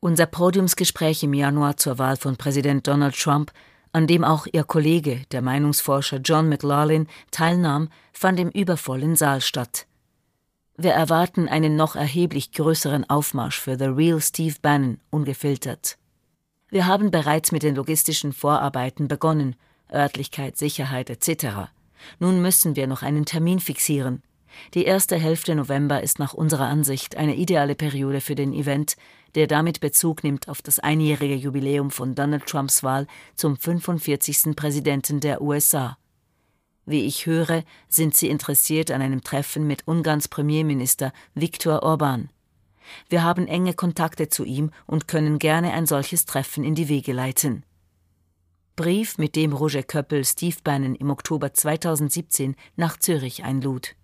[0.01, 3.53] Unser Podiumsgespräch im Januar zur Wahl von Präsident Donald Trump,
[3.97, 9.87] an dem auch ihr Kollege, der Meinungsforscher John McLaughlin, teilnahm, fand im übervollen Saal statt.
[10.77, 15.97] Wir erwarten einen noch erheblich größeren Aufmarsch für The Real Steve Bannon, ungefiltert.
[16.69, 19.57] Wir haben bereits mit den logistischen Vorarbeiten begonnen,
[19.91, 21.71] Örtlichkeit, Sicherheit etc.
[22.19, 24.23] Nun müssen wir noch einen Termin fixieren.
[24.75, 28.97] Die erste Hälfte November ist nach unserer Ansicht eine ideale Periode für den Event,
[29.35, 34.57] der damit Bezug nimmt auf das einjährige Jubiläum von Donald Trumps Wahl zum 45.
[34.57, 35.99] Präsidenten der USA.
[36.87, 42.31] Wie ich höre, sind Sie interessiert an einem Treffen mit Ungarns Premierminister Viktor Orban.
[43.09, 47.13] Wir haben enge Kontakte zu ihm und können gerne ein solches Treffen in die Wege
[47.13, 47.65] leiten.
[48.77, 53.97] Brief, mit dem Roger Köppel Steve Bannon im Oktober 2017 nach Zürich einlud.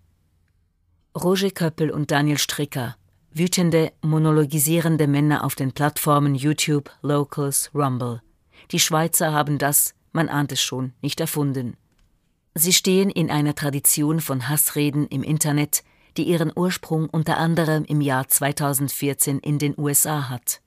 [1.15, 2.95] Roger Köppel und Daniel Stricker,
[3.31, 8.23] wütende, monologisierende Männer auf den Plattformen YouTube, Locals, Rumble.
[8.71, 11.77] Die Schweizer haben das, man ahnt es schon, nicht erfunden.
[12.55, 15.83] Sie stehen in einer Tradition von Hassreden im Internet,
[16.17, 20.62] die ihren Ursprung unter anderem im Jahr 2014 in den USA hat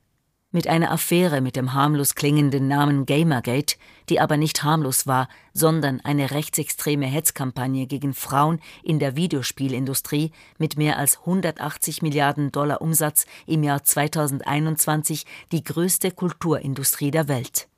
[0.53, 3.77] mit einer Affäre mit dem harmlos klingenden Namen Gamergate,
[4.09, 10.77] die aber nicht harmlos war, sondern eine rechtsextreme Hetzkampagne gegen Frauen in der Videospielindustrie mit
[10.77, 17.69] mehr als 180 Milliarden Dollar Umsatz im Jahr 2021 die größte Kulturindustrie der Welt.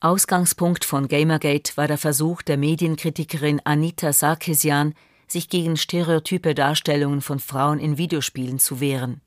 [0.00, 4.94] Ausgangspunkt von Gamergate war der Versuch der Medienkritikerin Anita Sarkeesian,
[5.28, 9.20] sich gegen stereotype Darstellungen von Frauen in Videospielen zu wehren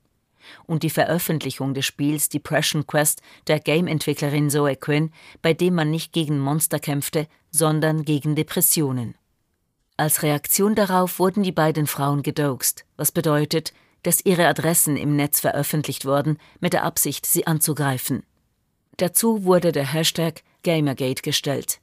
[0.66, 6.12] und die Veröffentlichung des Spiels Depression Quest der Game-Entwicklerin Zoe Quinn, bei dem man nicht
[6.12, 9.14] gegen Monster kämpfte, sondern gegen Depressionen.
[9.96, 15.40] Als Reaktion darauf wurden die beiden Frauen gedoxt, was bedeutet, dass ihre Adressen im Netz
[15.40, 18.22] veröffentlicht wurden, mit der Absicht, sie anzugreifen.
[18.96, 21.80] Dazu wurde der Hashtag Gamergate gestellt.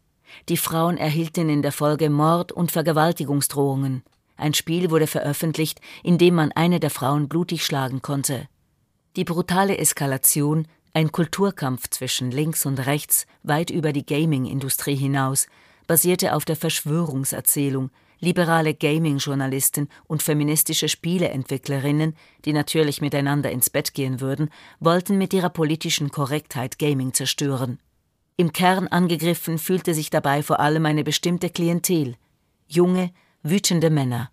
[0.50, 4.04] Die Frauen erhielten in der Folge Mord- und Vergewaltigungsdrohungen.
[4.36, 8.48] Ein Spiel wurde veröffentlicht, in dem man eine der Frauen blutig schlagen konnte.
[9.18, 15.48] Die brutale Eskalation, ein Kulturkampf zwischen links und rechts, weit über die Gaming-Industrie hinaus,
[15.88, 24.22] basierte auf der Verschwörungserzählung, liberale Gaming-Journalisten und feministische Spieleentwicklerinnen, die natürlich miteinander ins Bett gehen
[24.22, 27.80] würden, wollten mit ihrer politischen Korrektheit Gaming zerstören.
[28.36, 32.18] Im Kern angegriffen fühlte sich dabei vor allem eine bestimmte Klientel.
[32.68, 34.30] Junge, wütende Männer.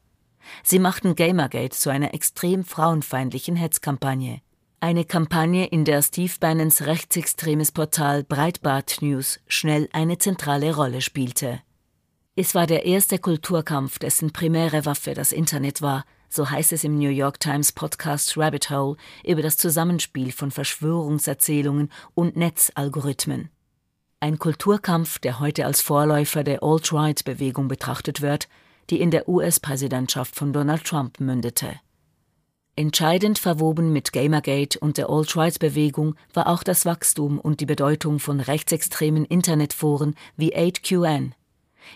[0.63, 4.43] Sie machten Gamergate zu einer extrem frauenfeindlichen Hetzkampagne.
[4.85, 11.63] Eine Kampagne, in der Steve Bannons rechtsextremes Portal Breitbart News schnell eine zentrale Rolle spielte.
[12.37, 16.99] Es war der erste Kulturkampf, dessen primäre Waffe das Internet war, so heißt es im
[16.99, 23.49] New York Times Podcast Rabbit Hole über das Zusammenspiel von Verschwörungserzählungen und Netzalgorithmen.
[24.21, 28.51] Ein Kulturkampf, der heute als Vorläufer der Alt-Right-Bewegung betrachtet wird,
[28.91, 31.81] die in der US-Präsidentschaft von Donald Trump mündete.
[32.77, 38.41] Entscheidend verwoben mit Gamergate und der Alt-Right-Bewegung war auch das Wachstum und die Bedeutung von
[38.41, 41.31] rechtsextremen Internetforen wie 8QN.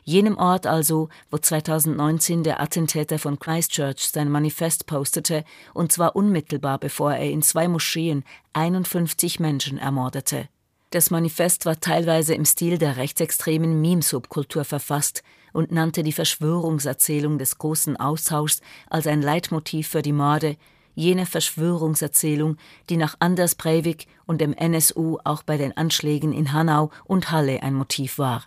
[0.04, 6.78] Jenem Ort also, wo 2019 der Attentäter von Christchurch sein Manifest postete, und zwar unmittelbar
[6.78, 10.48] bevor er in zwei Moscheen 51 Menschen ermordete.
[10.90, 17.58] Das Manifest war teilweise im Stil der rechtsextremen Meme-Subkultur verfasst und nannte die Verschwörungserzählung des
[17.58, 20.56] großen Austauschs als ein Leitmotiv für die Morde,
[20.94, 22.56] jene Verschwörungserzählung,
[22.90, 27.62] die nach Anders Breivik und dem NSU auch bei den Anschlägen in Hanau und Halle
[27.62, 28.44] ein Motiv war.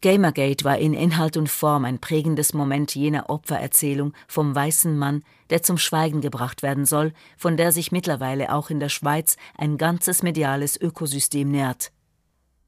[0.00, 5.62] Gamergate war in Inhalt und Form ein prägendes Moment jener Opfererzählung vom weißen Mann, der
[5.62, 10.22] zum Schweigen gebracht werden soll, von der sich mittlerweile auch in der Schweiz ein ganzes
[10.22, 11.90] mediales Ökosystem nährt.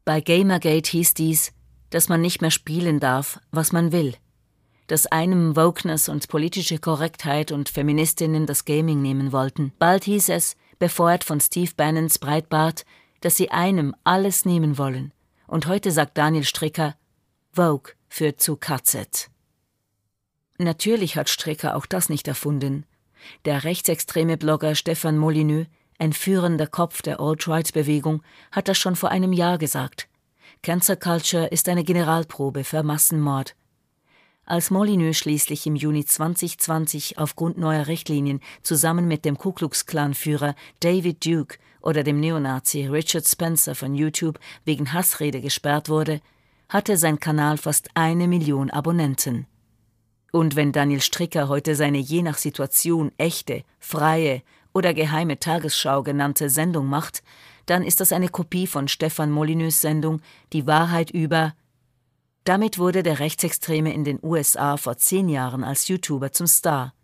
[0.05, 1.53] Bei Gamergate hieß dies,
[1.91, 4.15] dass man nicht mehr spielen darf, was man will,
[4.87, 9.73] dass einem Wokeness und politische Korrektheit und Feministinnen das Gaming nehmen wollten.
[9.79, 12.85] Bald hieß es, befeuert von Steve Bannons Breitbart,
[13.21, 15.13] dass sie einem alles nehmen wollen.
[15.47, 16.97] Und heute sagt Daniel Stricker,
[17.53, 19.31] Vogue führt zu KZ.
[20.59, 22.85] Natürlich hat Strecker auch das nicht erfunden.
[23.45, 25.67] Der rechtsextreme Blogger Stefan Molyneux,
[25.99, 28.23] ein führender Kopf der Alt-Right-Bewegung,
[28.53, 30.10] hat das schon vor einem Jahr gesagt.
[30.63, 33.57] Cancer Culture ist eine Generalprobe für Massenmord.
[34.45, 40.55] Als Molyneux schließlich im Juni 2020 aufgrund neuer Richtlinien zusammen mit dem Ku Klux Klan-Führer
[40.81, 46.21] David Duke oder dem Neonazi Richard Spencer von YouTube wegen Hassrede gesperrt wurde,
[46.69, 49.47] hatte sein Kanal fast eine Million Abonnenten.
[50.31, 54.43] Und wenn Daniel Stricker heute seine je nach Situation echte, freie
[54.75, 57.23] oder geheime Tagesschau genannte Sendung macht,
[57.67, 60.21] dann ist das eine Kopie von Stefan Molyneux Sendung
[60.53, 61.55] Die Wahrheit über
[62.45, 66.95] damit wurde der Rechtsextreme in den USA vor zehn Jahren als YouTuber zum Star.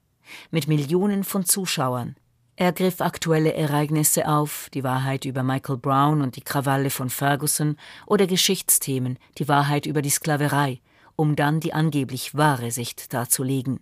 [0.50, 2.16] Mit Millionen von Zuschauern.
[2.56, 7.76] Er griff aktuelle Ereignisse auf, die Wahrheit über Michael Brown und die Krawalle von Ferguson
[8.06, 10.80] oder Geschichtsthemen, die Wahrheit über die Sklaverei,
[11.16, 13.80] um dann die angeblich wahre Sicht darzulegen.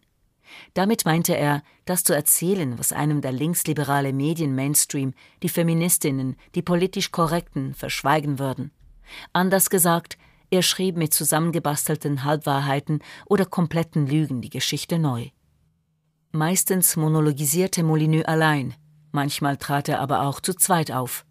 [0.75, 7.13] Damit meinte er, das zu erzählen, was einem der linksliberale Medien-Mainstream, die Feministinnen, die politisch
[7.13, 8.71] Korrekten verschweigen würden.
[9.33, 10.19] Anders gesagt,
[10.51, 15.29] er schrieb mit zusammengebastelten Halbwahrheiten oder kompletten Lügen die Geschichte neu.
[16.33, 18.75] Meistens monologisierte Molyneux allein,
[19.13, 21.25] manchmal trat er aber auch zu zweit auf.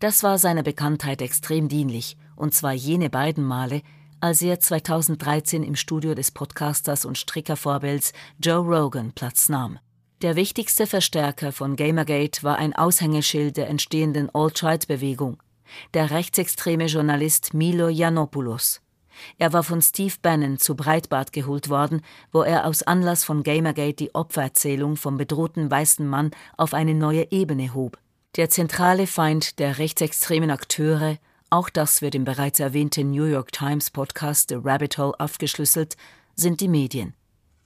[0.00, 3.82] Das war seiner Bekanntheit extrem dienlich, und zwar jene beiden Male,
[4.20, 9.78] als er 2013 im Studio des Podcasters und Strickervorbilds Joe Rogan Platz nahm.
[10.22, 15.40] Der wichtigste Verstärker von Gamergate war ein Aushängeschild der entstehenden Alt-Right-Bewegung,
[15.94, 18.80] der rechtsextreme Journalist Milo Yiannopoulos.
[19.38, 22.02] Er war von Steve Bannon zu Breitbart geholt worden,
[22.32, 27.30] wo er aus Anlass von Gamergate die Opfererzählung vom bedrohten weißen Mann auf eine neue
[27.30, 27.98] Ebene hob.
[28.36, 31.18] Der zentrale Feind der rechtsextremen Akteure,
[31.50, 35.96] auch das wird im bereits erwähnten New York Times Podcast The Rabbit Hole aufgeschlüsselt,
[36.34, 37.14] sind die Medien.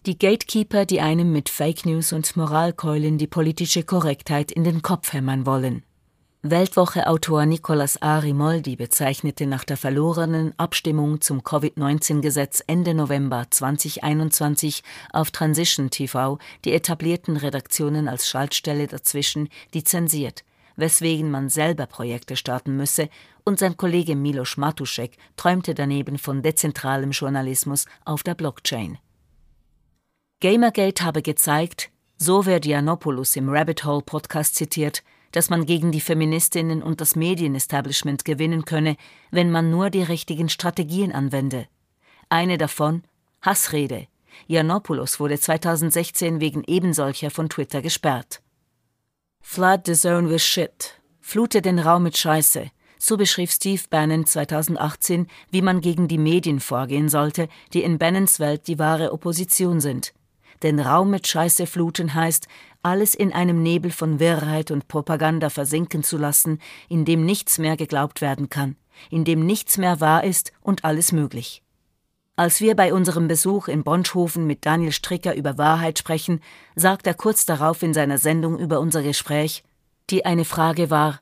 [0.07, 5.13] Die Gatekeeper, die einem mit Fake News und Moralkeulen die politische Korrektheit in den Kopf
[5.13, 5.85] hämmern wollen.
[6.45, 15.91] Weltwoche-Autor Nicolas Arimoldi bezeichnete nach der verlorenen Abstimmung zum Covid-19-Gesetz Ende November 2021 auf Transition
[15.91, 20.43] TV die etablierten Redaktionen als Schaltstelle dazwischen, die zensiert,
[20.75, 23.09] weswegen man selber Projekte starten müsse,
[23.45, 28.99] und sein Kollege Milos Matuszek träumte daneben von dezentralem Journalismus auf der Blockchain.
[30.41, 35.03] Gamergate habe gezeigt, so wird Janopoulos im Rabbit Hole Podcast zitiert,
[35.33, 38.97] dass man gegen die Feministinnen und das Medienestablishment gewinnen könne,
[39.31, 41.67] wenn man nur die richtigen Strategien anwende.
[42.29, 43.03] Eine davon
[43.41, 44.07] Hassrede.
[44.47, 48.43] Janopoulos wurde 2016 wegen ebensolcher von Twitter gesperrt.
[49.41, 51.01] Flood the zone with shit.
[51.21, 52.71] Flute den Raum mit Scheiße.
[53.05, 58.39] So beschrieb Steve Bannon 2018, wie man gegen die Medien vorgehen sollte, die in Bannons
[58.39, 60.15] Welt die wahre Opposition sind.
[60.63, 62.47] Den Raum mit Scheiße fluten heißt,
[62.81, 67.77] alles in einem Nebel von Wirrheit und Propaganda versinken zu lassen, in dem nichts mehr
[67.77, 68.77] geglaubt werden kann,
[69.11, 71.65] in dem nichts mehr wahr ist und alles möglich.
[72.37, 76.41] Als wir bei unserem Besuch in Bonschhofen mit Daniel Stricker über Wahrheit sprechen,
[76.77, 79.65] sagt er kurz darauf in seiner Sendung über unser Gespräch,
[80.09, 81.21] die eine Frage war,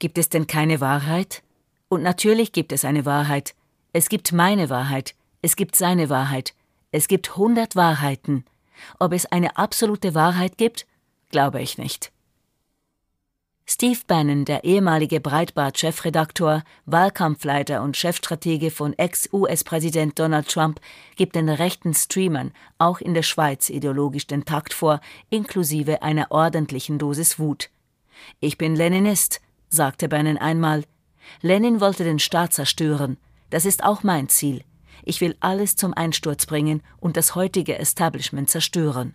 [0.00, 1.44] gibt es denn keine Wahrheit?
[1.88, 3.54] Und natürlich gibt es eine Wahrheit.
[3.92, 6.54] Es gibt meine Wahrheit, es gibt seine Wahrheit,
[6.92, 8.44] es gibt hundert Wahrheiten,
[8.98, 10.86] ob es eine absolute Wahrheit gibt,
[11.30, 12.12] glaube ich nicht.
[13.66, 20.80] Steve Bannon, der ehemalige Breitbart-Chefredaktor, Wahlkampfleiter und Chefstratege von Ex-US-Präsident Donald Trump,
[21.14, 26.98] gibt den rechten Streamern auch in der Schweiz ideologisch den Takt vor, inklusive einer ordentlichen
[26.98, 27.70] Dosis Wut.
[28.40, 30.84] Ich bin Leninist, sagte Bannon einmal.
[31.40, 33.16] Lenin wollte den Staat zerstören.
[33.48, 34.62] Das ist auch mein Ziel.
[35.04, 39.14] Ich will alles zum Einsturz bringen und das heutige Establishment zerstören.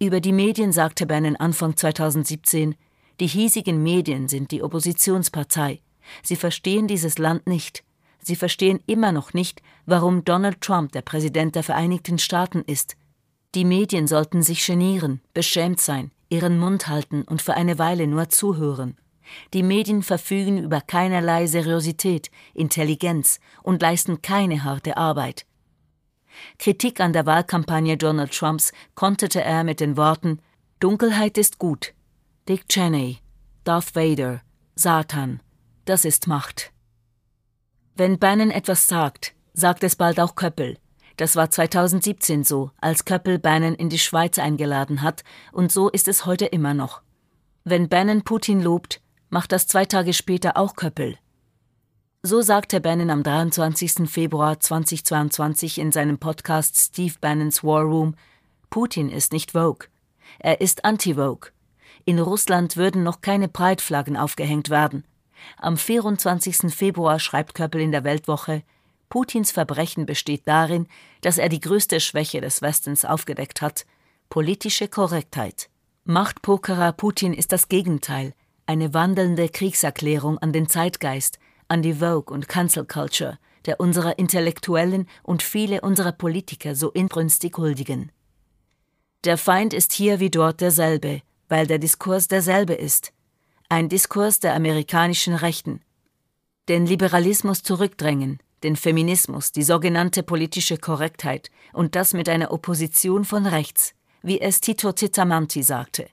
[0.00, 2.74] Über die Medien sagte Bannon Anfang 2017,
[3.20, 5.80] die hiesigen Medien sind die Oppositionspartei.
[6.22, 7.84] Sie verstehen dieses Land nicht.
[8.20, 12.96] Sie verstehen immer noch nicht, warum Donald Trump der Präsident der Vereinigten Staaten ist.
[13.54, 18.28] Die Medien sollten sich genieren, beschämt sein, ihren Mund halten und für eine Weile nur
[18.28, 18.96] zuhören.
[19.54, 25.46] Die Medien verfügen über keinerlei Seriosität, Intelligenz und leisten keine harte Arbeit.
[26.58, 30.40] Kritik an der Wahlkampagne Donald Trumps konterte er mit den Worten
[30.80, 31.94] Dunkelheit ist gut.
[32.48, 33.18] Dick Cheney,
[33.64, 34.42] Darth Vader,
[34.76, 35.40] Satan,
[35.84, 36.72] das ist Macht.
[37.96, 40.78] Wenn Bannon etwas sagt, sagt es bald auch Köppel.
[41.16, 46.06] Das war 2017 so, als Köppel Bannon in die Schweiz eingeladen hat, und so ist
[46.06, 47.02] es heute immer noch.
[47.64, 49.00] Wenn Bannon Putin lobt,
[49.30, 51.16] macht das zwei Tage später auch Köppel.
[52.22, 54.10] So sagte Bannon am 23.
[54.10, 58.16] Februar 2022 in seinem Podcast Steve Bannons War Room,
[58.70, 59.88] Putin ist nicht Vogue.
[60.38, 61.50] Er ist anti-Vogue.
[62.04, 65.04] In Russland würden noch keine Breitflaggen aufgehängt werden.
[65.56, 66.74] Am 24.
[66.74, 68.62] Februar schreibt Köppel in der Weltwoche,
[69.08, 70.86] Putins Verbrechen besteht darin,
[71.22, 73.86] dass er die größte Schwäche des Westens aufgedeckt hat,
[74.28, 75.70] politische Korrektheit.
[76.04, 78.34] Machtpokerer Putin ist das Gegenteil,
[78.68, 81.38] eine wandelnde Kriegserklärung an den Zeitgeist,
[81.68, 87.56] an die Vogue und Cancel Culture, der unserer Intellektuellen und viele unserer Politiker so inbrünstig
[87.56, 88.12] huldigen.
[89.24, 93.14] Der Feind ist hier wie dort derselbe, weil der Diskurs derselbe ist.
[93.70, 95.80] Ein Diskurs der amerikanischen Rechten.
[96.68, 103.46] Den Liberalismus zurückdrängen, den Feminismus, die sogenannte politische Korrektheit und das mit einer Opposition von
[103.46, 106.08] rechts, wie es Tito Titamanti sagte.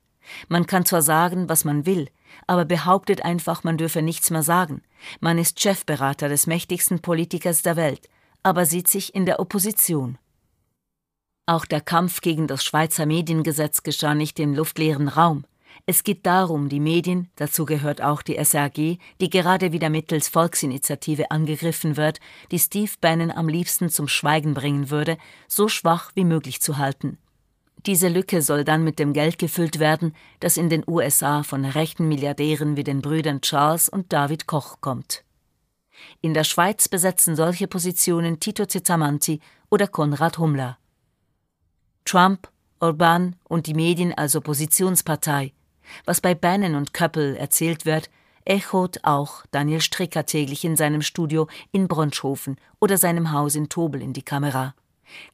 [0.48, 2.10] Man kann zwar sagen, was man will,
[2.48, 4.82] aber behauptet einfach, man dürfe nichts mehr sagen.
[5.20, 8.10] Man ist Chefberater des mächtigsten Politikers der Welt,
[8.44, 10.18] aber sieht sich in der Opposition.
[11.48, 15.46] Auch der Kampf gegen das Schweizer Mediengesetz geschah nicht im luftleeren Raum.
[15.86, 21.30] Es geht darum, die Medien, dazu gehört auch die SRG, die gerade wieder mittels Volksinitiative
[21.30, 22.20] angegriffen wird,
[22.52, 25.18] die Steve Bannon am liebsten zum Schweigen bringen würde,
[25.48, 27.20] so schwach wie möglich zu halten.
[27.86, 32.08] Diese Lücke soll dann mit dem Geld gefüllt werden, das in den USA von rechten
[32.08, 35.24] Milliardären wie den Brüdern Charles und David Koch kommt.
[36.22, 40.78] In der Schweiz besetzen solche Positionen Tito Citamanti oder Konrad Hummler.
[42.06, 45.54] Trump, Orban und die Medien als Oppositionspartei.
[46.06, 48.10] Was bei Bannon und Köppel erzählt wird,
[48.46, 54.02] echot auch Daniel Stricker täglich in seinem Studio in Bronschhofen oder seinem Haus in Tobel
[54.02, 54.74] in die Kamera.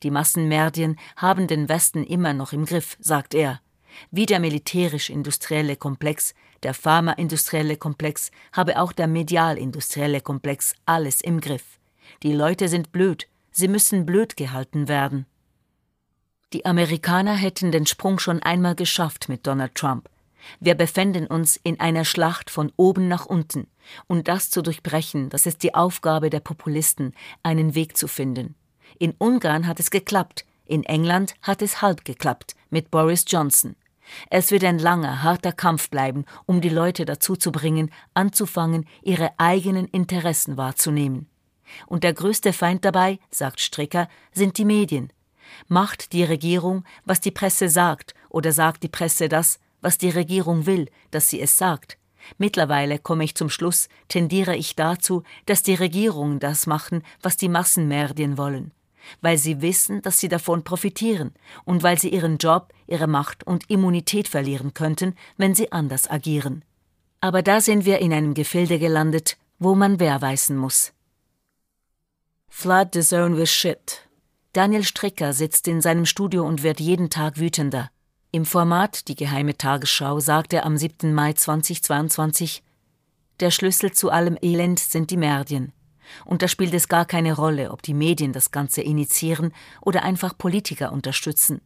[0.03, 3.61] Die Massenmerdien haben den Westen immer noch im Griff, sagt er.
[4.09, 11.79] Wie der militärisch-industrielle Komplex, der pharmaindustrielle Komplex, habe auch der medial-industrielle Komplex alles im Griff.
[12.23, 15.25] Die Leute sind blöd, sie müssen blöd gehalten werden.
[16.53, 20.09] Die Amerikaner hätten den Sprung schon einmal geschafft mit Donald Trump.
[20.59, 23.67] Wir befänden uns in einer Schlacht von oben nach unten,
[24.07, 27.13] und das zu durchbrechen, das ist die Aufgabe der Populisten,
[27.43, 28.55] einen Weg zu finden.
[28.99, 33.75] In Ungarn hat es geklappt, in England hat es halb geklappt mit Boris Johnson.
[34.29, 39.31] Es wird ein langer, harter Kampf bleiben, um die Leute dazu zu bringen, anzufangen, ihre
[39.37, 41.29] eigenen Interessen wahrzunehmen.
[41.87, 45.11] Und der größte Feind dabei, sagt Stricker, sind die Medien,
[45.67, 50.65] Macht die Regierung, was die Presse sagt, oder sagt die Presse das, was die Regierung
[50.65, 51.97] will, dass sie es sagt?
[52.37, 57.49] Mittlerweile komme ich zum Schluss, tendiere ich dazu, dass die Regierungen das machen, was die
[57.49, 58.71] Massenmerdien wollen,
[59.21, 61.33] weil sie wissen, dass sie davon profitieren
[61.65, 66.63] und weil sie ihren Job, ihre Macht und Immunität verlieren könnten, wenn sie anders agieren.
[67.19, 70.93] Aber da sind wir in einem Gefilde gelandet, wo man wer weißen muss.
[72.49, 74.07] Flood the zone with shit,
[74.53, 77.89] Daniel Stricker sitzt in seinem Studio und wird jeden Tag wütender.
[78.31, 81.13] Im Format Die geheime Tagesschau sagt er am 7.
[81.13, 82.61] Mai 2022,
[83.39, 85.71] der Schlüssel zu allem Elend sind die Merdien.
[86.25, 90.37] Und da spielt es gar keine Rolle, ob die Medien das Ganze initiieren oder einfach
[90.37, 91.61] Politiker unterstützen.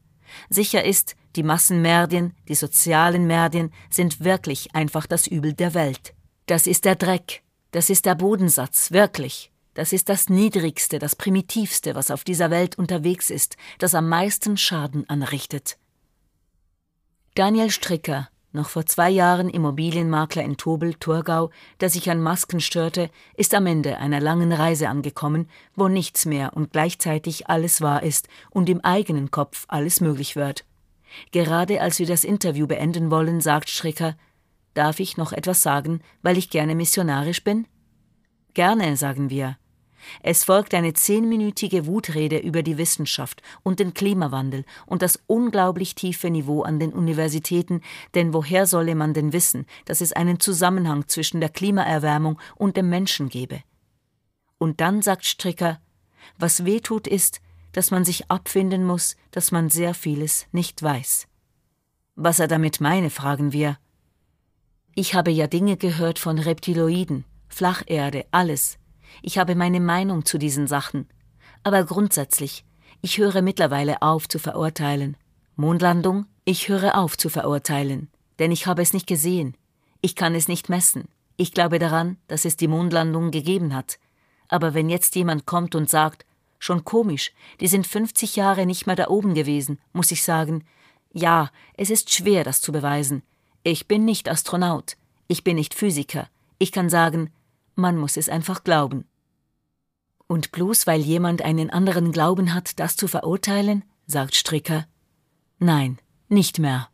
[0.49, 6.13] Sicher ist, die Massenmerdien, die sozialen Merdien sind wirklich einfach das Übel der Welt.
[6.45, 9.51] Das ist der Dreck, das ist der Bodensatz, wirklich.
[9.73, 14.55] Das ist das Niedrigste, das Primitivste, was auf dieser Welt unterwegs ist, das am meisten
[14.55, 15.77] Schaden anrichtet.
[17.35, 23.11] Daniel Stricker, noch vor zwei Jahren Immobilienmakler in Tobel, Thurgau, der sich an Masken störte,
[23.37, 28.27] ist am Ende einer langen Reise angekommen, wo nichts mehr und gleichzeitig alles wahr ist
[28.49, 30.65] und im eigenen Kopf alles möglich wird.
[31.31, 34.15] Gerade als wir das Interview beenden wollen, sagt Stricker,
[34.75, 37.65] Darf ich noch etwas sagen, weil ich gerne missionarisch bin?
[38.53, 39.57] Gerne, sagen wir.
[40.21, 46.29] Es folgt eine zehnminütige Wutrede über die Wissenschaft und den Klimawandel und das unglaublich tiefe
[46.29, 47.81] Niveau an den Universitäten,
[48.13, 52.89] denn woher solle man denn wissen, dass es einen Zusammenhang zwischen der Klimaerwärmung und dem
[52.89, 53.61] Menschen gebe?
[54.57, 55.79] Und dann sagt Stricker,
[56.37, 57.41] was weh tut ist,
[57.71, 61.27] dass man sich abfinden muss, dass man sehr vieles nicht weiß.
[62.15, 63.77] Was er damit meine, fragen wir.
[64.95, 68.77] Ich habe ja Dinge gehört von Reptiloiden, Flacherde, alles.
[69.21, 71.07] Ich habe meine Meinung zu diesen Sachen.
[71.63, 72.65] Aber grundsätzlich,
[73.01, 75.17] ich höre mittlerweile auf zu verurteilen.
[75.55, 78.09] Mondlandung, ich höre auf zu verurteilen.
[78.39, 79.55] Denn ich habe es nicht gesehen.
[80.01, 81.07] Ich kann es nicht messen.
[81.37, 83.97] Ich glaube daran, dass es die Mondlandung gegeben hat.
[84.47, 86.25] Aber wenn jetzt jemand kommt und sagt,
[86.59, 90.63] schon komisch, die sind 50 Jahre nicht mehr da oben gewesen, muss ich sagen,
[91.13, 93.23] ja, es ist schwer, das zu beweisen.
[93.63, 94.97] Ich bin nicht Astronaut.
[95.27, 96.27] Ich bin nicht Physiker.
[96.59, 97.31] Ich kann sagen,
[97.75, 99.05] man muss es einfach glauben.
[100.27, 104.85] Und bloß weil jemand einen anderen Glauben hat, das zu verurteilen, sagt Stricker,
[105.59, 105.99] nein,
[106.29, 106.89] nicht mehr.